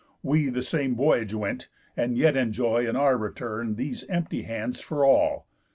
[0.23, 5.05] We the same voyage went, and yet enjoy In our return these empty hands for
[5.05, 5.45] all.